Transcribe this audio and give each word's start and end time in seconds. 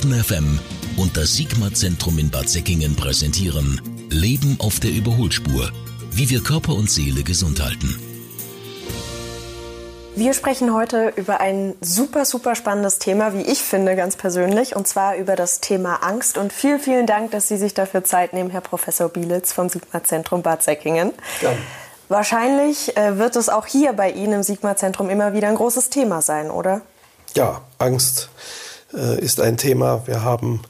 Baden 0.00 0.24
FM 0.24 0.58
und 0.96 1.14
das 1.18 1.34
Sigma-Zentrum 1.34 2.18
in 2.18 2.30
Bad 2.30 2.48
Säckingen 2.48 2.96
präsentieren 2.96 3.82
Leben 4.08 4.56
auf 4.58 4.80
der 4.80 4.90
Überholspur. 4.92 5.70
Wie 6.10 6.30
wir 6.30 6.42
Körper 6.42 6.72
und 6.72 6.90
Seele 6.90 7.22
gesund 7.22 7.62
halten. 7.62 8.00
Wir 10.16 10.32
sprechen 10.32 10.72
heute 10.72 11.12
über 11.16 11.40
ein 11.40 11.74
super, 11.82 12.24
super 12.24 12.54
spannendes 12.54 12.98
Thema, 12.98 13.34
wie 13.34 13.42
ich 13.42 13.58
finde, 13.58 13.94
ganz 13.94 14.16
persönlich, 14.16 14.74
und 14.74 14.88
zwar 14.88 15.16
über 15.16 15.36
das 15.36 15.60
Thema 15.60 15.96
Angst. 15.96 16.38
Und 16.38 16.50
vielen, 16.54 16.80
vielen 16.80 17.06
Dank, 17.06 17.32
dass 17.32 17.48
Sie 17.48 17.58
sich 17.58 17.74
dafür 17.74 18.02
Zeit 18.02 18.32
nehmen, 18.32 18.48
Herr 18.48 18.62
Professor 18.62 19.10
Bielitz 19.10 19.52
vom 19.52 19.68
Sigma-Zentrum 19.68 20.40
Bad 20.40 20.62
Säckingen. 20.62 21.12
Ja. 21.42 21.50
Wahrscheinlich 22.08 22.96
äh, 22.96 23.18
wird 23.18 23.36
es 23.36 23.50
auch 23.50 23.66
hier 23.66 23.92
bei 23.92 24.10
Ihnen 24.10 24.32
im 24.32 24.42
Sigma-Zentrum 24.44 25.10
immer 25.10 25.34
wieder 25.34 25.48
ein 25.48 25.56
großes 25.56 25.90
Thema 25.90 26.22
sein, 26.22 26.50
oder? 26.50 26.80
Ja, 27.34 27.60
Angst 27.76 28.30
ist 28.92 29.40
ein 29.40 29.56
Thema. 29.56 30.06
Wir 30.06 30.22
haben 30.22 30.62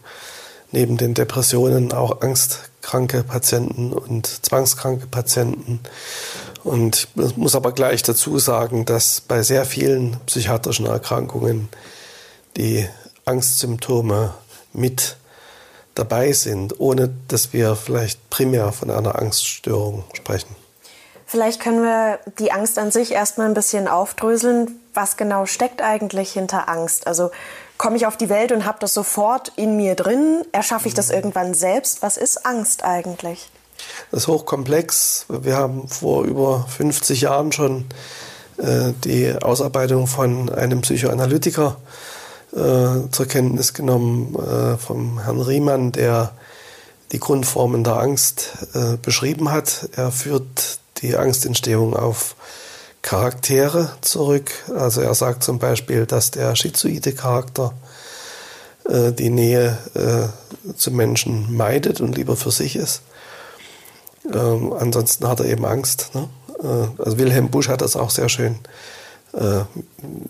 neben 0.72 0.96
den 0.96 1.14
Depressionen 1.14 1.92
auch 1.92 2.20
angstkranke 2.20 3.24
Patienten 3.24 3.92
und 3.92 4.26
zwangskranke 4.26 5.06
Patienten. 5.06 5.80
Und 6.62 7.08
ich 7.16 7.36
muss 7.36 7.54
aber 7.54 7.72
gleich 7.72 8.02
dazu 8.02 8.38
sagen, 8.38 8.84
dass 8.84 9.20
bei 9.20 9.42
sehr 9.42 9.64
vielen 9.64 10.18
psychiatrischen 10.26 10.86
Erkrankungen 10.86 11.68
die 12.56 12.86
Angstsymptome 13.24 14.34
mit 14.72 15.16
dabei 15.94 16.32
sind, 16.32 16.78
ohne 16.78 17.12
dass 17.28 17.52
wir 17.52 17.76
vielleicht 17.76 18.30
primär 18.30 18.72
von 18.72 18.90
einer 18.90 19.18
Angststörung 19.18 20.04
sprechen. 20.14 20.54
Vielleicht 21.30 21.60
können 21.60 21.84
wir 21.84 22.18
die 22.40 22.50
Angst 22.50 22.76
an 22.76 22.90
sich 22.90 23.12
erstmal 23.12 23.46
ein 23.46 23.54
bisschen 23.54 23.86
aufdröseln. 23.86 24.80
Was 24.94 25.16
genau 25.16 25.46
steckt 25.46 25.80
eigentlich 25.80 26.32
hinter 26.32 26.68
Angst? 26.68 27.06
Also 27.06 27.30
komme 27.78 27.96
ich 27.96 28.04
auf 28.04 28.16
die 28.16 28.28
Welt 28.28 28.50
und 28.50 28.64
habe 28.64 28.78
das 28.80 28.94
sofort 28.94 29.52
in 29.54 29.76
mir 29.76 29.94
drin? 29.94 30.42
Erschaffe 30.50 30.88
ich 30.88 30.94
das 30.94 31.10
mhm. 31.10 31.14
irgendwann 31.14 31.54
selbst? 31.54 32.02
Was 32.02 32.16
ist 32.16 32.44
Angst 32.44 32.82
eigentlich? 32.82 33.48
Das 34.10 34.22
ist 34.22 34.26
hochkomplex. 34.26 35.26
Wir 35.28 35.56
haben 35.56 35.86
vor 35.86 36.24
über 36.24 36.66
50 36.68 37.20
Jahren 37.20 37.52
schon 37.52 37.84
äh, 38.56 38.92
die 39.04 39.32
Ausarbeitung 39.32 40.08
von 40.08 40.50
einem 40.50 40.80
Psychoanalytiker 40.80 41.76
äh, 42.54 43.08
zur 43.08 43.26
Kenntnis 43.28 43.72
genommen, 43.72 44.34
äh, 44.34 44.76
vom 44.78 45.22
Herrn 45.22 45.40
Riemann, 45.40 45.92
der 45.92 46.32
die 47.12 47.20
Grundformen 47.20 47.84
der 47.84 48.00
Angst 48.00 48.50
äh, 48.74 48.96
beschrieben 48.96 49.52
hat. 49.52 49.90
Er 49.94 50.10
führt 50.10 50.79
die 51.02 51.16
Angstentstehung 51.16 51.96
auf 51.96 52.36
Charaktere 53.02 53.92
zurück. 54.00 54.50
Also 54.76 55.00
er 55.00 55.14
sagt 55.14 55.42
zum 55.42 55.58
Beispiel, 55.58 56.06
dass 56.06 56.30
der 56.30 56.54
schizoide 56.56 57.12
Charakter 57.12 57.72
äh, 58.88 59.12
die 59.12 59.30
Nähe 59.30 59.78
äh, 59.94 60.72
zu 60.74 60.90
Menschen 60.90 61.56
meidet 61.56 62.00
und 62.00 62.16
lieber 62.16 62.36
für 62.36 62.50
sich 62.50 62.76
ist. 62.76 63.02
Ähm, 64.32 64.72
ansonsten 64.72 65.26
hat 65.26 65.40
er 65.40 65.46
eben 65.46 65.64
Angst. 65.64 66.10
Ne? 66.14 66.28
Äh, 66.62 67.02
also 67.02 67.18
Wilhelm 67.18 67.50
Busch 67.50 67.68
hat 67.68 67.80
das 67.80 67.96
auch 67.96 68.10
sehr 68.10 68.28
schön 68.28 68.58
äh, 69.32 69.62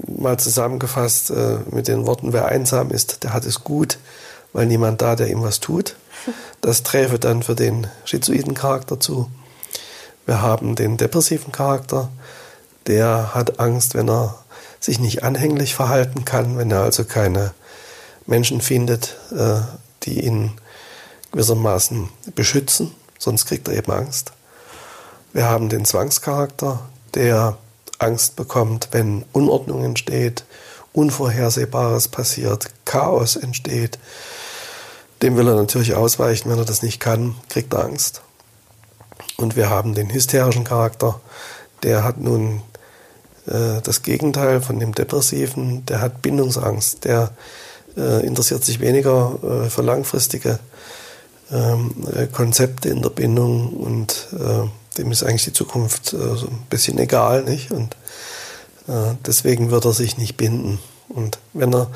mal 0.06 0.38
zusammengefasst 0.38 1.30
äh, 1.30 1.58
mit 1.70 1.88
den 1.88 2.06
Worten, 2.06 2.32
wer 2.32 2.46
einsam 2.46 2.90
ist, 2.90 3.24
der 3.24 3.32
hat 3.32 3.46
es 3.46 3.64
gut, 3.64 3.98
weil 4.52 4.66
niemand 4.66 5.00
da, 5.00 5.16
der 5.16 5.28
ihm 5.28 5.42
was 5.42 5.60
tut. 5.60 5.96
Das 6.60 6.82
träfe 6.82 7.18
dann 7.18 7.42
für 7.42 7.54
den 7.54 7.86
schizoiden 8.04 8.54
Charakter 8.54 9.00
zu. 9.00 9.30
Wir 10.26 10.42
haben 10.42 10.76
den 10.76 10.96
depressiven 10.96 11.52
Charakter, 11.52 12.10
der 12.86 13.34
hat 13.34 13.60
Angst, 13.60 13.94
wenn 13.94 14.08
er 14.08 14.36
sich 14.78 14.98
nicht 14.98 15.22
anhänglich 15.22 15.74
verhalten 15.74 16.24
kann, 16.24 16.56
wenn 16.56 16.70
er 16.70 16.82
also 16.82 17.04
keine 17.04 17.52
Menschen 18.26 18.60
findet, 18.60 19.16
äh, 19.36 19.60
die 20.04 20.24
ihn 20.24 20.52
gewissermaßen 21.32 22.08
beschützen, 22.34 22.92
sonst 23.18 23.46
kriegt 23.46 23.68
er 23.68 23.74
eben 23.74 23.92
Angst. 23.92 24.32
Wir 25.32 25.44
haben 25.44 25.68
den 25.68 25.84
Zwangscharakter, 25.84 26.80
der 27.14 27.58
Angst 27.98 28.36
bekommt, 28.36 28.88
wenn 28.92 29.24
Unordnung 29.32 29.84
entsteht, 29.84 30.44
Unvorhersehbares 30.92 32.08
passiert, 32.08 32.70
Chaos 32.84 33.36
entsteht. 33.36 33.98
Dem 35.22 35.36
will 35.36 35.46
er 35.46 35.54
natürlich 35.54 35.94
ausweichen, 35.94 36.50
wenn 36.50 36.58
er 36.58 36.64
das 36.64 36.82
nicht 36.82 36.98
kann, 36.98 37.36
kriegt 37.48 37.72
er 37.74 37.84
Angst. 37.84 38.22
Und 39.40 39.56
wir 39.56 39.70
haben 39.70 39.94
den 39.94 40.12
hysterischen 40.12 40.64
Charakter, 40.64 41.18
der 41.82 42.04
hat 42.04 42.18
nun 42.18 42.60
äh, 43.46 43.80
das 43.82 44.02
Gegenteil 44.02 44.60
von 44.60 44.78
dem 44.78 44.94
Depressiven, 44.94 45.86
der 45.86 46.02
hat 46.02 46.20
Bindungsangst, 46.20 47.04
der 47.06 47.30
äh, 47.96 48.24
interessiert 48.26 48.64
sich 48.64 48.80
weniger 48.80 49.38
äh, 49.42 49.70
für 49.70 49.80
langfristige 49.80 50.58
ähm, 51.50 51.94
äh, 52.14 52.26
Konzepte 52.26 52.90
in 52.90 53.00
der 53.00 53.08
Bindung 53.08 53.72
und 53.72 54.28
äh, 54.34 54.98
dem 54.98 55.10
ist 55.10 55.22
eigentlich 55.22 55.44
die 55.44 55.54
Zukunft 55.54 56.12
äh, 56.12 56.16
so 56.18 56.46
ein 56.46 56.66
bisschen 56.68 56.98
egal, 56.98 57.42
nicht? 57.44 57.70
Und 57.70 57.96
deswegen 59.24 59.70
wird 59.70 59.84
er 59.84 59.92
sich 59.92 60.18
nicht 60.18 60.36
binden. 60.36 60.80
Und 61.08 61.38
wenn 61.52 61.72
er 61.72 61.92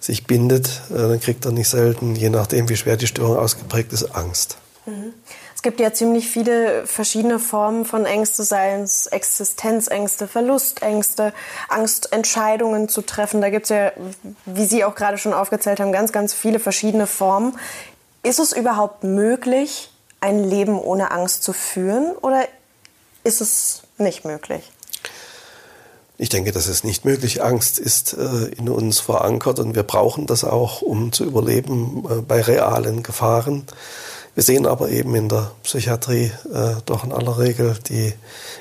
sich 0.00 0.26
bindet, 0.26 0.80
dann 0.88 1.20
kriegt 1.20 1.44
er 1.44 1.52
nicht 1.52 1.68
selten, 1.68 2.16
je 2.16 2.30
nachdem 2.30 2.70
wie 2.70 2.76
schwer 2.76 2.96
die 2.96 3.06
Störung 3.06 3.36
ausgeprägt 3.36 3.92
ist, 3.92 4.04
Angst. 4.14 4.56
Mhm. 4.86 5.12
Es 5.58 5.62
gibt 5.62 5.80
ja 5.80 5.92
ziemlich 5.92 6.30
viele 6.30 6.86
verschiedene 6.86 7.40
Formen 7.40 7.84
von 7.84 8.06
Ängste, 8.06 8.44
seien 8.44 8.82
es 8.82 9.08
Existenzängste, 9.08 10.28
Verlustängste, 10.28 11.32
Angst, 11.68 12.12
Entscheidungen 12.12 12.88
zu 12.88 13.02
treffen. 13.02 13.40
Da 13.40 13.50
gibt 13.50 13.64
es 13.64 13.70
ja, 13.70 13.90
wie 14.46 14.66
Sie 14.66 14.84
auch 14.84 14.94
gerade 14.94 15.18
schon 15.18 15.32
aufgezählt 15.32 15.80
haben, 15.80 15.90
ganz, 15.90 16.12
ganz 16.12 16.32
viele 16.32 16.60
verschiedene 16.60 17.08
Formen. 17.08 17.58
Ist 18.22 18.38
es 18.38 18.52
überhaupt 18.52 19.02
möglich, 19.02 19.90
ein 20.20 20.44
Leben 20.44 20.78
ohne 20.78 21.10
Angst 21.10 21.42
zu 21.42 21.52
führen 21.52 22.12
oder 22.12 22.46
ist 23.24 23.40
es 23.40 23.82
nicht 23.98 24.24
möglich? 24.24 24.70
Ich 26.18 26.28
denke, 26.28 26.52
das 26.52 26.68
ist 26.68 26.84
nicht 26.84 27.04
möglich. 27.04 27.42
Angst 27.42 27.80
ist 27.80 28.12
äh, 28.12 28.46
in 28.56 28.68
uns 28.68 29.00
verankert 29.00 29.58
und 29.58 29.74
wir 29.74 29.82
brauchen 29.82 30.26
das 30.26 30.44
auch, 30.44 30.82
um 30.82 31.10
zu 31.12 31.24
überleben 31.24 32.04
äh, 32.08 32.14
bei 32.22 32.42
realen 32.42 33.02
Gefahren. 33.02 33.66
Wir 34.38 34.44
sehen 34.44 34.66
aber 34.66 34.88
eben 34.90 35.16
in 35.16 35.28
der 35.28 35.50
Psychiatrie 35.64 36.30
äh, 36.54 36.76
doch 36.86 37.02
in 37.02 37.10
aller 37.10 37.38
Regel 37.38 37.74
die 37.88 38.12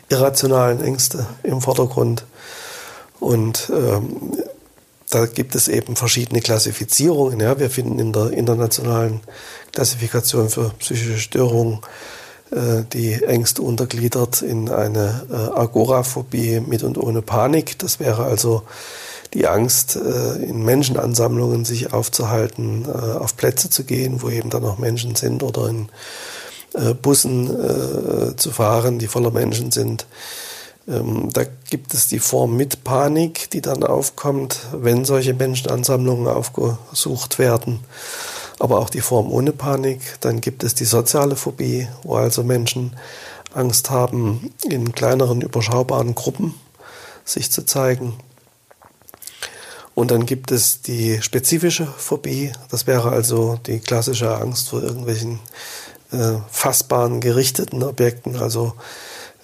irrationalen 0.09 0.81
Ängste 0.81 1.27
im 1.43 1.61
Vordergrund. 1.61 2.25
Und 3.19 3.71
ähm, 3.71 4.39
da 5.11 5.27
gibt 5.27 5.53
es 5.53 5.67
eben 5.67 5.95
verschiedene 5.95 6.41
Klassifizierungen. 6.41 7.39
Ja. 7.39 7.59
Wir 7.59 7.69
finden 7.69 7.99
in 7.99 8.11
der 8.11 8.31
internationalen 8.31 9.19
Klassifikation 9.71 10.49
für 10.49 10.71
psychische 10.79 11.19
Störungen 11.19 11.81
äh, 12.49 12.81
die 12.91 13.13
Ängste 13.21 13.61
untergliedert 13.61 14.41
in 14.41 14.69
eine 14.69 15.27
äh, 15.29 15.59
Agoraphobie 15.59 16.59
mit 16.59 16.81
und 16.81 16.97
ohne 16.97 17.21
Panik. 17.21 17.77
Das 17.77 17.99
wäre 17.99 18.23
also 18.23 18.63
die 19.33 19.47
Angst, 19.47 19.95
äh, 19.95 20.35
in 20.43 20.63
Menschenansammlungen 20.63 21.65
sich 21.65 21.93
aufzuhalten, 21.93 22.85
äh, 22.85 23.17
auf 23.17 23.35
Plätze 23.35 23.69
zu 23.69 23.83
gehen, 23.83 24.21
wo 24.21 24.29
eben 24.29 24.49
dann 24.49 24.63
noch 24.63 24.77
Menschen 24.77 25.15
sind 25.15 25.43
oder 25.43 25.67
in 25.67 25.89
äh, 26.73 26.93
Bussen 26.93 28.35
zu 28.37 28.51
fahren, 28.51 28.99
die 28.99 29.07
voller 29.07 29.31
Menschen 29.31 29.71
sind. 29.71 30.05
Ähm, 30.87 31.29
da 31.33 31.43
gibt 31.69 31.93
es 31.93 32.07
die 32.07 32.19
Form 32.19 32.55
mit 32.55 32.83
Panik, 32.83 33.49
die 33.51 33.61
dann 33.61 33.83
aufkommt, 33.83 34.59
wenn 34.73 35.05
solche 35.05 35.33
Menschenansammlungen 35.33 36.27
aufgesucht 36.27 37.39
werden. 37.39 37.79
Aber 38.59 38.79
auch 38.79 38.89
die 38.89 39.01
Form 39.01 39.31
ohne 39.31 39.51
Panik. 39.51 40.01
Dann 40.21 40.41
gibt 40.41 40.63
es 40.63 40.73
die 40.73 40.85
soziale 40.85 41.35
Phobie, 41.35 41.87
wo 42.03 42.15
also 42.15 42.43
Menschen 42.43 42.95
Angst 43.53 43.89
haben, 43.89 44.51
in 44.63 44.93
kleineren, 44.93 45.41
überschaubaren 45.41 46.15
Gruppen 46.15 46.55
sich 47.25 47.51
zu 47.51 47.65
zeigen. 47.65 48.13
Und 49.97 50.11
dann 50.11 50.27
gibt 50.27 50.51
es 50.51 50.83
die 50.83 51.23
spezifische 51.23 51.87
Phobie. 51.87 52.51
Das 52.69 52.85
wäre 52.85 53.09
also 53.09 53.59
die 53.65 53.79
klassische 53.79 54.37
Angst 54.37 54.69
vor 54.69 54.83
irgendwelchen 54.83 55.39
äh, 56.11 56.33
fassbaren, 56.51 57.19
gerichteten 57.19 57.81
Objekten. 57.81 58.35
Also 58.35 58.75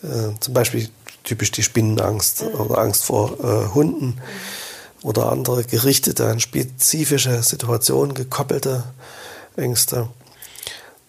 äh, 0.04 0.40
zum 0.40 0.54
Beispiel 0.54 0.90
typisch 1.24 1.50
die 1.50 1.64
Spinnenangst 1.64 2.44
mhm. 2.44 2.62
oder 2.62 2.78
Angst 2.78 3.04
vor 3.04 3.32
äh, 3.40 3.74
Hunden 3.74 4.22
oder 5.02 5.32
andere 5.32 5.64
gerichtete, 5.64 6.28
an 6.28 6.40
spezifische 6.40 7.42
Situationen 7.42 8.14
gekoppelte 8.14 8.84
Ängste. 9.56 10.08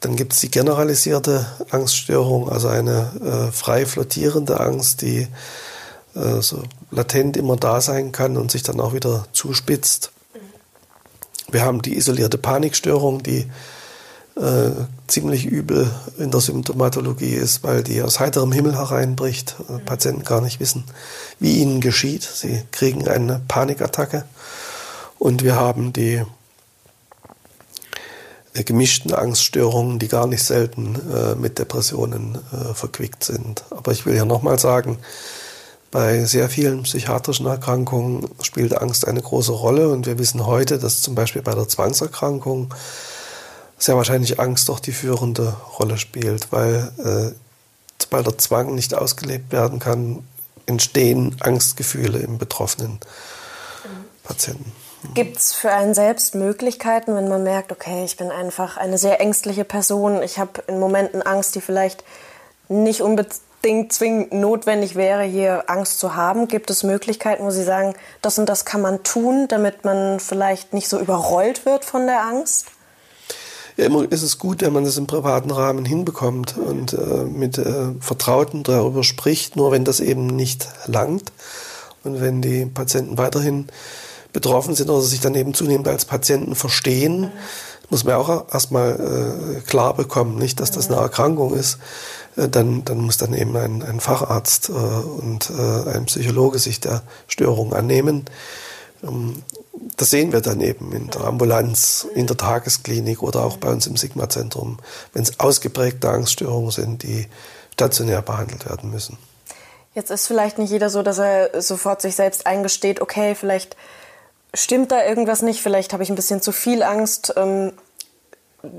Dann 0.00 0.16
gibt 0.16 0.32
es 0.32 0.40
die 0.40 0.50
generalisierte 0.50 1.46
Angststörung, 1.70 2.48
also 2.48 2.68
eine 2.68 3.50
äh, 3.50 3.52
frei 3.52 3.84
flottierende 3.84 4.58
Angst, 4.58 5.02
die 5.02 5.28
äh, 6.14 6.40
so 6.40 6.62
latent 6.94 7.36
immer 7.36 7.56
da 7.56 7.80
sein 7.80 8.12
kann 8.12 8.36
und 8.36 8.50
sich 8.50 8.62
dann 8.62 8.80
auch 8.80 8.94
wieder 8.94 9.26
zuspitzt. 9.32 10.12
Wir 11.50 11.64
haben 11.64 11.82
die 11.82 11.96
isolierte 11.96 12.38
Panikstörung, 12.38 13.22
die 13.22 13.46
äh, 14.36 14.70
ziemlich 15.06 15.46
übel 15.46 15.90
in 16.18 16.30
der 16.30 16.40
Symptomatologie 16.40 17.34
ist, 17.34 17.62
weil 17.62 17.84
die 17.84 18.02
aus 18.02 18.18
heiterem 18.18 18.50
Himmel 18.50 18.76
hereinbricht. 18.76 19.56
Äh, 19.68 19.78
Patienten 19.78 20.24
gar 20.24 20.40
nicht 20.40 20.58
wissen, 20.58 20.84
wie 21.38 21.58
ihnen 21.58 21.80
geschieht. 21.80 22.22
Sie 22.22 22.62
kriegen 22.72 23.06
eine 23.06 23.40
Panikattacke. 23.46 24.24
Und 25.18 25.44
wir 25.44 25.54
haben 25.54 25.92
die 25.92 26.22
gemischten 28.62 29.12
Angststörungen, 29.12 29.98
die 29.98 30.08
gar 30.08 30.26
nicht 30.26 30.44
selten 30.44 30.96
äh, 31.12 31.34
mit 31.34 31.58
Depressionen 31.58 32.38
äh, 32.52 32.74
verquickt 32.74 33.24
sind. 33.24 33.64
Aber 33.70 33.92
ich 33.92 34.06
will 34.06 34.14
ja 34.14 34.24
nochmal 34.24 34.58
sagen, 34.58 34.98
bei 35.94 36.24
sehr 36.24 36.48
vielen 36.48 36.82
psychiatrischen 36.82 37.46
Erkrankungen 37.46 38.28
spielt 38.42 38.76
Angst 38.76 39.06
eine 39.06 39.22
große 39.22 39.52
Rolle 39.52 39.90
und 39.90 40.06
wir 40.06 40.18
wissen 40.18 40.44
heute, 40.44 40.80
dass 40.80 41.02
zum 41.02 41.14
Beispiel 41.14 41.40
bei 41.40 41.54
der 41.54 41.68
Zwangserkrankung 41.68 42.74
sehr 43.78 43.96
wahrscheinlich 43.96 44.40
Angst 44.40 44.68
doch 44.68 44.80
die 44.80 44.90
führende 44.90 45.54
Rolle 45.78 45.96
spielt, 45.96 46.50
weil 46.50 46.90
äh, 46.98 47.34
weil 48.10 48.24
der 48.24 48.36
Zwang 48.38 48.74
nicht 48.74 48.92
ausgelebt 48.92 49.52
werden 49.52 49.78
kann, 49.78 50.26
entstehen 50.66 51.36
Angstgefühle 51.38 52.18
im 52.18 52.38
betroffenen 52.38 52.98
Patienten. 54.24 54.72
Gibt 55.14 55.36
es 55.36 55.52
für 55.52 55.70
einen 55.70 55.94
selbst 55.94 56.34
Möglichkeiten, 56.34 57.14
wenn 57.14 57.28
man 57.28 57.44
merkt, 57.44 57.70
okay, 57.70 58.04
ich 58.04 58.16
bin 58.16 58.32
einfach 58.32 58.78
eine 58.78 58.98
sehr 58.98 59.20
ängstliche 59.20 59.64
Person, 59.64 60.24
ich 60.24 60.40
habe 60.40 60.64
in 60.66 60.80
Momenten 60.80 61.22
Angst, 61.22 61.54
die 61.54 61.60
vielleicht 61.60 62.02
nicht 62.68 63.00
unbedingt 63.00 63.36
unbedingt 63.64 63.94
zwingend 63.94 64.32
notwendig 64.34 64.94
wäre, 64.94 65.22
hier 65.22 65.64
Angst 65.68 65.98
zu 65.98 66.14
haben? 66.14 66.48
Gibt 66.48 66.68
es 66.68 66.82
Möglichkeiten, 66.82 67.44
wo 67.44 67.50
Sie 67.50 67.64
sagen, 67.64 67.94
das 68.20 68.38
und 68.38 68.46
das 68.46 68.66
kann 68.66 68.82
man 68.82 69.02
tun, 69.04 69.46
damit 69.48 69.86
man 69.86 70.20
vielleicht 70.20 70.74
nicht 70.74 70.86
so 70.86 71.00
überrollt 71.00 71.64
wird 71.64 71.82
von 71.86 72.06
der 72.06 72.26
Angst? 72.26 72.66
Ja, 73.78 73.86
immer 73.86 74.10
ist 74.12 74.22
es 74.22 74.38
gut, 74.38 74.60
wenn 74.60 74.74
man 74.74 74.84
das 74.84 74.98
im 74.98 75.06
privaten 75.06 75.50
Rahmen 75.50 75.86
hinbekommt 75.86 76.58
und 76.58 76.92
äh, 76.92 77.24
mit 77.24 77.56
äh, 77.56 77.92
Vertrauten 78.00 78.64
darüber 78.64 79.02
spricht, 79.02 79.56
nur 79.56 79.72
wenn 79.72 79.84
das 79.84 80.00
eben 80.00 80.26
nicht 80.26 80.68
langt 80.84 81.32
und 82.04 82.20
wenn 82.20 82.42
die 82.42 82.66
Patienten 82.66 83.16
weiterhin 83.16 83.68
betroffen 84.34 84.74
sind 84.74 84.90
oder 84.90 85.00
sich 85.00 85.20
dann 85.20 85.34
eben 85.34 85.54
zunehmend 85.54 85.88
als 85.88 86.04
Patienten 86.04 86.54
verstehen, 86.54 87.20
mhm. 87.20 87.30
muss 87.88 88.04
man 88.04 88.14
auch 88.16 88.52
erstmal 88.52 89.56
äh, 89.56 89.60
klar 89.62 89.94
bekommen, 89.94 90.36
nicht, 90.36 90.60
dass 90.60 90.70
das 90.70 90.90
eine 90.90 91.00
Erkrankung 91.00 91.54
ist, 91.54 91.78
dann, 92.36 92.84
dann 92.84 92.98
muss 92.98 93.16
dann 93.16 93.34
eben 93.34 93.56
ein, 93.56 93.82
ein 93.82 94.00
Facharzt 94.00 94.68
äh, 94.68 94.72
und 94.72 95.50
äh, 95.50 95.90
ein 95.90 96.06
Psychologe 96.06 96.58
sich 96.58 96.80
der 96.80 97.02
Störung 97.28 97.72
annehmen. 97.72 98.24
Ähm, 99.02 99.42
das 99.96 100.10
sehen 100.10 100.32
wir 100.32 100.40
dann 100.40 100.60
eben 100.60 100.92
in 100.92 101.10
der 101.10 101.22
Ambulanz, 101.22 102.06
in 102.14 102.26
der 102.26 102.36
Tagesklinik 102.36 103.22
oder 103.22 103.44
auch 103.44 103.56
bei 103.58 103.68
uns 103.68 103.86
im 103.86 103.96
Sigma-Zentrum, 103.96 104.78
wenn 105.12 105.22
es 105.22 105.38
ausgeprägte 105.38 106.08
Angststörungen 106.08 106.70
sind, 106.70 107.02
die 107.02 107.26
stationär 107.72 108.22
behandelt 108.22 108.68
werden 108.68 108.90
müssen. 108.90 109.18
Jetzt 109.94 110.10
ist 110.10 110.26
vielleicht 110.26 110.58
nicht 110.58 110.70
jeder 110.70 110.90
so, 110.90 111.02
dass 111.02 111.18
er 111.18 111.62
sofort 111.62 112.02
sich 112.02 112.16
selbst 112.16 112.46
eingesteht, 112.46 113.00
okay, 113.00 113.34
vielleicht 113.36 113.76
stimmt 114.52 114.90
da 114.90 115.04
irgendwas 115.04 115.42
nicht, 115.42 115.60
vielleicht 115.60 115.92
habe 115.92 116.02
ich 116.02 116.10
ein 116.10 116.16
bisschen 116.16 116.42
zu 116.42 116.50
viel 116.50 116.82
Angst. 116.82 117.34
Ähm, 117.36 117.72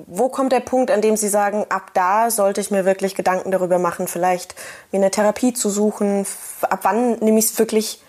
wo 0.07 0.29
kommt 0.29 0.51
der 0.51 0.59
Punkt, 0.59 0.91
an 0.91 1.01
dem 1.01 1.17
Sie 1.17 1.29
sagen, 1.29 1.65
ab 1.69 1.91
da 1.93 2.31
sollte 2.31 2.61
ich 2.61 2.71
mir 2.71 2.85
wirklich 2.85 3.15
Gedanken 3.15 3.51
darüber 3.51 3.79
machen, 3.79 4.07
vielleicht 4.07 4.55
mir 4.91 4.99
eine 4.99 5.11
Therapie 5.11 5.53
zu 5.53 5.69
suchen? 5.69 6.25
Ab 6.61 6.79
wann 6.83 7.19
nehme 7.19 7.39
ich 7.39 7.45
es 7.45 7.59
wirklich 7.59 8.01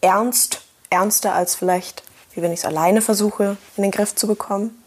ernst, 0.00 0.62
ernster 0.90 1.34
als 1.34 1.54
vielleicht, 1.54 2.02
wie 2.34 2.42
wenn 2.42 2.52
ich 2.52 2.60
es 2.60 2.64
alleine 2.64 3.02
versuche, 3.02 3.56
in 3.76 3.82
den 3.82 3.92
Griff 3.92 4.14
zu 4.14 4.26
bekommen? 4.26 4.80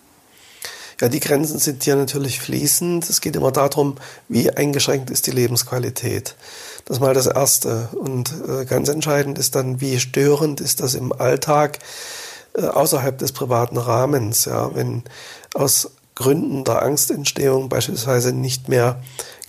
Ja, 0.99 1.09
die 1.09 1.19
Grenzen 1.19 1.59
sind 1.59 1.83
hier 1.83 1.95
natürlich 1.95 2.39
fließend. 2.39 3.07
Es 3.07 3.21
geht 3.21 3.35
immer 3.35 3.51
darum, 3.51 3.97
wie 4.29 4.49
eingeschränkt 4.49 5.11
ist 5.11 5.27
die 5.27 5.31
Lebensqualität. 5.31 6.35
Das 6.85 6.97
ist 6.97 7.01
mal 7.01 7.13
das 7.13 7.27
Erste. 7.27 7.89
Und 7.93 8.33
äh, 8.47 8.65
ganz 8.65 8.89
entscheidend 8.89 9.37
ist 9.37 9.53
dann, 9.53 9.79
wie 9.79 9.99
störend 9.99 10.59
ist 10.59 10.79
das 10.79 10.95
im 10.95 11.13
Alltag 11.13 11.77
äh, 12.55 12.65
außerhalb 12.65 13.15
des 13.15 13.31
privaten 13.31 13.77
Rahmens. 13.77 14.45
Ja, 14.45 14.73
wenn 14.73 15.03
aus 15.53 15.91
Gründen 16.17 16.63
der 16.63 16.81
Angstentstehung 16.81 17.69
beispielsweise 17.69 18.33
nicht 18.33 18.69
mehr 18.69 18.99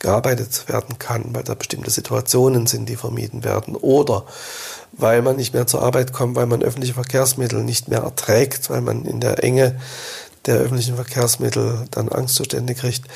gearbeitet 0.00 0.68
werden 0.68 0.98
kann, 0.98 1.34
weil 1.34 1.42
da 1.42 1.54
bestimmte 1.54 1.90
Situationen 1.90 2.66
sind, 2.66 2.90
die 2.90 2.96
vermieden 2.96 3.42
werden. 3.42 3.74
Oder 3.74 4.26
weil 4.92 5.22
man 5.22 5.36
nicht 5.36 5.54
mehr 5.54 5.66
zur 5.66 5.80
Arbeit 5.80 6.12
kommt, 6.12 6.36
weil 6.36 6.44
man 6.44 6.62
öffentliche 6.62 6.92
Verkehrsmittel 6.92 7.64
nicht 7.64 7.88
mehr 7.88 8.00
erträgt, 8.00 8.68
weil 8.68 8.82
man 8.82 9.06
in 9.06 9.18
der 9.18 9.42
Enge 9.42 9.80
der 10.44 10.56
öffentlichen 10.56 10.96
Verkehrsmittel 10.96 11.86
dann 11.90 12.10
Angstzustände 12.10 12.74
kriegt. 12.74 13.06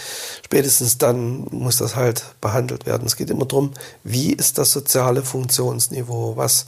Spätestens 0.46 0.96
dann 0.96 1.46
muss 1.50 1.76
das 1.76 1.94
halt 1.94 2.24
behandelt 2.40 2.86
werden. 2.86 3.06
Es 3.06 3.16
geht 3.16 3.28
immer 3.28 3.44
darum, 3.44 3.72
wie 4.02 4.32
ist 4.32 4.56
das 4.56 4.70
soziale 4.70 5.22
Funktionsniveau? 5.22 6.38
Was 6.38 6.64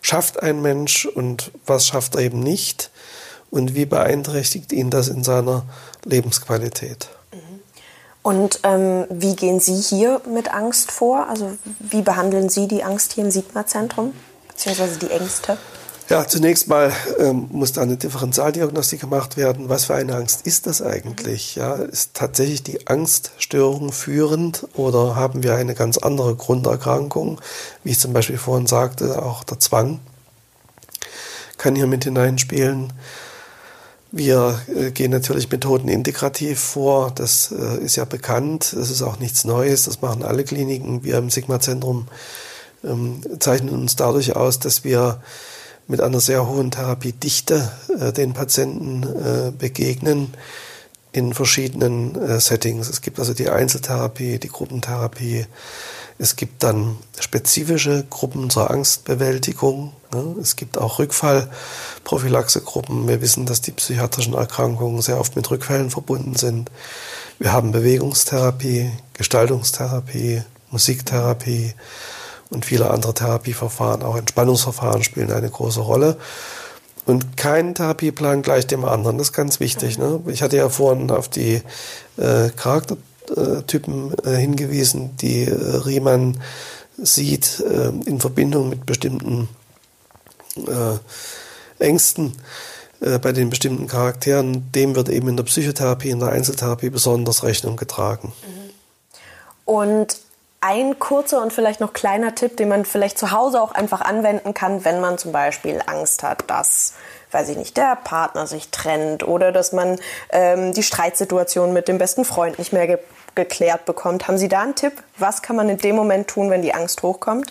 schafft 0.00 0.42
ein 0.42 0.62
Mensch 0.62 1.04
und 1.04 1.50
was 1.66 1.86
schafft 1.86 2.14
er 2.14 2.22
eben 2.22 2.40
nicht? 2.40 2.90
Und 3.52 3.74
wie 3.74 3.84
beeinträchtigt 3.84 4.72
ihn 4.72 4.88
das 4.88 5.08
in 5.08 5.22
seiner 5.22 5.64
Lebensqualität. 6.04 7.10
Und 8.22 8.60
ähm, 8.62 9.04
wie 9.10 9.36
gehen 9.36 9.60
Sie 9.60 9.74
hier 9.74 10.22
mit 10.32 10.54
Angst 10.54 10.90
vor? 10.90 11.28
Also 11.28 11.52
wie 11.78 12.00
behandeln 12.00 12.48
Sie 12.48 12.66
die 12.66 12.82
Angst 12.82 13.12
hier 13.12 13.24
im 13.24 13.30
Sigma-Zentrum, 13.30 14.14
beziehungsweise 14.48 14.98
die 14.98 15.10
Ängste? 15.10 15.58
Ja, 16.08 16.26
zunächst 16.26 16.66
mal 16.66 16.92
ähm, 17.18 17.48
muss 17.50 17.72
da 17.72 17.82
eine 17.82 17.98
Differentialdiagnostik 17.98 19.00
gemacht 19.00 19.36
werden. 19.36 19.68
Was 19.68 19.84
für 19.84 19.96
eine 19.96 20.16
Angst 20.16 20.46
ist 20.46 20.66
das 20.66 20.80
eigentlich? 20.80 21.56
Ja, 21.56 21.74
ist 21.74 22.14
tatsächlich 22.14 22.62
die 22.62 22.86
Angststörung 22.86 23.92
führend 23.92 24.66
oder 24.74 25.14
haben 25.14 25.42
wir 25.42 25.56
eine 25.56 25.74
ganz 25.74 25.98
andere 25.98 26.36
Grunderkrankung? 26.36 27.38
Wie 27.84 27.90
ich 27.90 28.00
zum 28.00 28.14
Beispiel 28.14 28.38
vorhin 28.38 28.66
sagte, 28.66 29.22
auch 29.22 29.44
der 29.44 29.58
Zwang 29.58 30.00
kann 31.58 31.76
hier 31.76 31.86
mit 31.86 32.04
hineinspielen. 32.04 32.94
Wir 34.14 34.60
äh, 34.68 34.90
gehen 34.90 35.10
natürlich 35.10 35.50
methodenintegrativ 35.50 36.60
vor. 36.60 37.12
Das 37.14 37.50
äh, 37.50 37.82
ist 37.82 37.96
ja 37.96 38.04
bekannt. 38.04 38.74
Das 38.76 38.90
ist 38.90 39.00
auch 39.00 39.18
nichts 39.18 39.44
Neues. 39.44 39.84
Das 39.84 40.02
machen 40.02 40.22
alle 40.22 40.44
Kliniken. 40.44 41.02
Wir 41.02 41.16
im 41.16 41.30
Sigma-Zentrum 41.30 42.08
ähm, 42.84 43.22
zeichnen 43.40 43.70
uns 43.74 43.96
dadurch 43.96 44.36
aus, 44.36 44.58
dass 44.58 44.84
wir 44.84 45.22
mit 45.88 46.02
einer 46.02 46.20
sehr 46.20 46.46
hohen 46.46 46.70
Therapiedichte 46.70 47.72
äh, 47.98 48.12
den 48.12 48.34
Patienten 48.34 49.54
begegnen 49.58 50.34
in 51.12 51.34
verschiedenen 51.34 52.40
Settings. 52.40 52.88
Es 52.88 53.02
gibt 53.02 53.18
also 53.18 53.34
die 53.34 53.50
Einzeltherapie, 53.50 54.38
die 54.38 54.48
Gruppentherapie, 54.48 55.46
es 56.22 56.36
gibt 56.36 56.62
dann 56.62 56.98
spezifische 57.18 58.04
Gruppen 58.08 58.48
zur 58.48 58.70
Angstbewältigung. 58.70 59.92
Es 60.40 60.54
gibt 60.54 60.78
auch 60.78 61.00
Rückfallprophylaxegruppen. 61.00 63.08
Wir 63.08 63.20
wissen, 63.20 63.44
dass 63.44 63.60
die 63.60 63.72
psychiatrischen 63.72 64.34
Erkrankungen 64.34 65.02
sehr 65.02 65.18
oft 65.18 65.34
mit 65.34 65.50
Rückfällen 65.50 65.90
verbunden 65.90 66.36
sind. 66.36 66.70
Wir 67.40 67.52
haben 67.52 67.72
Bewegungstherapie, 67.72 68.92
Gestaltungstherapie, 69.14 70.42
Musiktherapie 70.70 71.74
und 72.50 72.66
viele 72.66 72.92
andere 72.92 73.14
Therapieverfahren. 73.14 74.04
Auch 74.04 74.16
Entspannungsverfahren 74.16 75.02
spielen 75.02 75.32
eine 75.32 75.50
große 75.50 75.80
Rolle. 75.80 76.18
Und 77.04 77.36
kein 77.36 77.74
Therapieplan 77.74 78.42
gleich 78.42 78.68
dem 78.68 78.84
anderen. 78.84 79.18
Das 79.18 79.30
ist 79.30 79.32
ganz 79.32 79.58
wichtig. 79.58 79.98
Ne? 79.98 80.20
Ich 80.28 80.42
hatte 80.42 80.56
ja 80.56 80.68
vorhin 80.68 81.10
auf 81.10 81.28
die 81.28 81.62
äh, 82.16 82.50
Charakter 82.50 82.96
Typen 83.66 84.14
äh, 84.24 84.36
hingewiesen, 84.36 85.16
die 85.16 85.44
äh, 85.44 85.52
Riemann 85.52 86.40
sieht 86.96 87.60
äh, 87.60 87.88
in 88.06 88.20
Verbindung 88.20 88.68
mit 88.68 88.86
bestimmten 88.86 89.48
Ängsten 91.78 92.34
bei 93.00 93.32
den 93.32 93.48
bestimmten 93.48 93.86
Charakteren. 93.86 94.70
Dem 94.72 94.94
wird 94.94 95.08
eben 95.08 95.28
in 95.28 95.36
der 95.38 95.44
Psychotherapie, 95.44 96.10
in 96.10 96.20
der 96.20 96.28
Einzeltherapie 96.28 96.90
besonders 96.90 97.42
Rechnung 97.42 97.76
getragen. 97.76 98.34
Mhm. 98.42 98.70
Und 99.64 100.18
ein 100.60 100.98
kurzer 100.98 101.42
und 101.42 101.52
vielleicht 101.52 101.80
noch 101.80 101.92
kleiner 101.92 102.34
Tipp, 102.34 102.56
den 102.56 102.68
man 102.68 102.84
vielleicht 102.84 103.18
zu 103.18 103.32
Hause 103.32 103.60
auch 103.60 103.72
einfach 103.72 104.00
anwenden 104.02 104.54
kann, 104.54 104.84
wenn 104.84 105.00
man 105.00 105.18
zum 105.18 105.32
Beispiel 105.32 105.80
Angst 105.86 106.22
hat, 106.22 106.48
dass 106.48 106.92
weiß 107.32 107.48
ich 107.48 107.56
nicht, 107.56 107.76
der 107.76 107.96
Partner 107.96 108.46
sich 108.46 108.68
trennt 108.68 109.26
oder 109.26 109.52
dass 109.52 109.72
man 109.72 109.98
ähm, 110.30 110.72
die 110.72 110.82
Streitsituation 110.82 111.72
mit 111.72 111.88
dem 111.88 111.98
besten 111.98 112.24
Freund 112.24 112.58
nicht 112.58 112.72
mehr 112.72 112.86
ge 112.86 112.98
geklärt 113.34 113.86
bekommt. 113.86 114.28
Haben 114.28 114.36
Sie 114.36 114.48
da 114.48 114.60
einen 114.60 114.74
Tipp? 114.74 114.92
Was 115.16 115.40
kann 115.40 115.56
man 115.56 115.70
in 115.70 115.78
dem 115.78 115.96
Moment 115.96 116.28
tun, 116.28 116.50
wenn 116.50 116.60
die 116.60 116.74
Angst 116.74 117.02
hochkommt? 117.02 117.50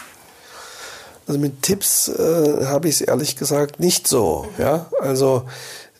Also 1.28 1.40
mit 1.40 1.64
Tipps 1.64 2.08
äh, 2.08 2.66
habe 2.66 2.88
ich 2.88 2.96
es 2.96 3.02
ehrlich 3.02 3.36
gesagt 3.36 3.80
nicht 3.80 4.08
so. 4.08 4.48
Ja? 4.60 4.86
Also 5.00 5.50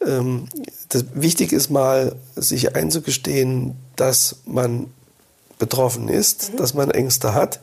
ähm, 0.06 0.48
das, 0.90 1.06
wichtig 1.16 1.52
ist 1.52 1.72
mal, 1.72 2.16
sich 2.36 2.76
einzugestehen, 2.76 3.76
dass 3.96 4.36
man 4.46 4.94
betroffen 5.58 6.10
ist, 6.10 6.54
mhm. 6.54 6.58
dass 6.58 6.76
man 6.76 6.92
Ängste 6.92 7.34
hat 7.34 7.60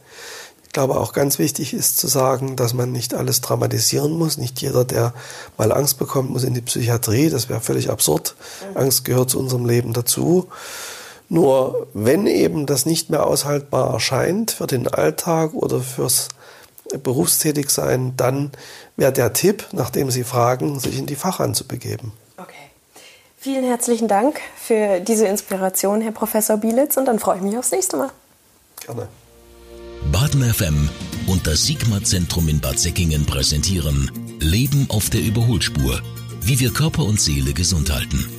ich 0.68 0.72
glaube, 0.74 1.00
auch 1.00 1.14
ganz 1.14 1.38
wichtig 1.38 1.72
ist 1.72 1.96
zu 1.96 2.08
sagen, 2.08 2.54
dass 2.54 2.74
man 2.74 2.92
nicht 2.92 3.14
alles 3.14 3.40
dramatisieren 3.40 4.12
muss. 4.12 4.36
Nicht 4.36 4.60
jeder, 4.60 4.84
der 4.84 5.14
mal 5.56 5.72
Angst 5.72 5.98
bekommt, 5.98 6.28
muss 6.28 6.44
in 6.44 6.52
die 6.52 6.60
Psychiatrie. 6.60 7.30
Das 7.30 7.48
wäre 7.48 7.62
völlig 7.62 7.88
absurd. 7.88 8.36
Mhm. 8.70 8.76
Angst 8.76 9.06
gehört 9.06 9.30
zu 9.30 9.38
unserem 9.38 9.64
Leben 9.64 9.94
dazu. 9.94 10.48
Nur 11.30 11.86
wenn 11.94 12.26
eben 12.26 12.66
das 12.66 12.84
nicht 12.84 13.08
mehr 13.08 13.26
aushaltbar 13.26 13.94
erscheint 13.94 14.50
für 14.50 14.66
den 14.66 14.86
Alltag 14.86 15.54
oder 15.54 15.80
fürs 15.80 16.28
Berufstätigsein, 17.02 18.12
dann 18.18 18.52
wäre 18.96 19.12
der 19.12 19.32
Tipp, 19.32 19.68
nachdem 19.72 20.10
Sie 20.10 20.22
fragen, 20.22 20.80
sich 20.80 20.98
in 20.98 21.06
die 21.06 21.16
Fachanzubegeben. 21.16 22.12
Okay. 22.36 22.52
Vielen 23.38 23.64
herzlichen 23.64 24.06
Dank 24.06 24.38
für 24.62 25.00
diese 25.00 25.26
Inspiration, 25.26 26.02
Herr 26.02 26.12
Professor 26.12 26.58
Bielitz, 26.58 26.98
und 26.98 27.06
dann 27.06 27.18
freue 27.18 27.36
ich 27.36 27.42
mich 27.42 27.56
aufs 27.56 27.70
nächste 27.70 27.96
Mal. 27.96 28.10
Gerne. 28.84 29.08
Baden 30.12 30.42
FM 30.42 30.88
und 31.26 31.46
das 31.46 31.66
Sigma-Zentrum 31.66 32.48
in 32.48 32.60
Bad 32.60 32.78
Säckingen 32.78 33.26
präsentieren 33.26 34.10
Leben 34.40 34.86
auf 34.88 35.10
der 35.10 35.20
Überholspur. 35.20 36.00
Wie 36.40 36.58
wir 36.60 36.72
Körper 36.72 37.04
und 37.04 37.20
Seele 37.20 37.52
gesund 37.52 37.92
halten. 37.92 38.37